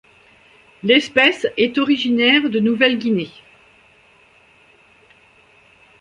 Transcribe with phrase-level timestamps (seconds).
[0.81, 3.29] L'espèce est originaire de Nouvelle-Guinée.